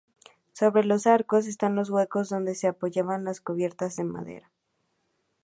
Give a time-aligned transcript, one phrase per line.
[0.53, 4.51] Sobre los arcos están los huecos donde se apoyaba la cubierta de madera.